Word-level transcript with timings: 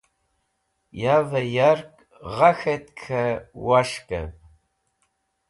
Yavẽ 1.01 1.45
yark 1.55 1.93
gha 2.35 2.51
k̃hetk 2.59 2.91
k̃hẽ 3.01 3.41
wos̃hkẽv. 3.65 4.29